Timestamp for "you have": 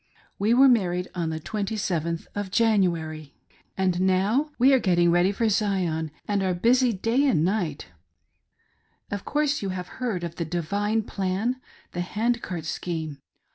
9.61-10.01